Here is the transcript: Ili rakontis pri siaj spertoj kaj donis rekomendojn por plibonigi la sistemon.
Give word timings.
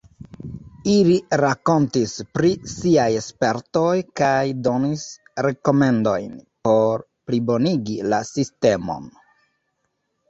Ili 0.91 1.15
rakontis 1.43 2.13
pri 2.37 2.49
siaj 2.71 3.11
spertoj 3.25 3.91
kaj 4.21 4.45
donis 4.69 5.03
rekomendojn 5.49 6.33
por 6.69 7.07
plibonigi 7.29 8.01
la 8.15 8.25
sistemon. 8.35 9.11